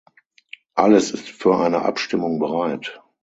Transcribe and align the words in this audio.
Alles 0.73 1.11
ist 1.11 1.29
für 1.29 1.59
eine 1.59 1.83
Abstimmung 1.83 2.39
bereit. 2.39 3.03